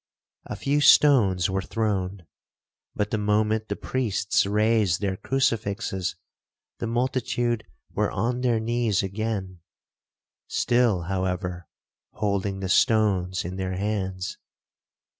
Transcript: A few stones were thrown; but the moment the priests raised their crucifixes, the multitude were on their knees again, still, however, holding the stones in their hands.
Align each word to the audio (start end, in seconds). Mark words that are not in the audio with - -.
A 0.47 0.55
few 0.55 0.81
stones 0.81 1.47
were 1.47 1.61
thrown; 1.61 2.25
but 2.95 3.11
the 3.11 3.19
moment 3.19 3.67
the 3.67 3.75
priests 3.75 4.47
raised 4.47 4.99
their 4.99 5.15
crucifixes, 5.15 6.15
the 6.79 6.87
multitude 6.87 7.67
were 7.93 8.09
on 8.09 8.41
their 8.41 8.59
knees 8.59 9.03
again, 9.03 9.59
still, 10.47 11.03
however, 11.03 11.67
holding 12.13 12.61
the 12.61 12.67
stones 12.69 13.45
in 13.45 13.57
their 13.57 13.73
hands. 13.77 14.39